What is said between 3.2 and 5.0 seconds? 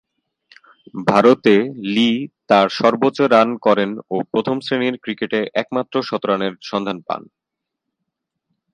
run করেন ও প্রথম-শ্রেণীর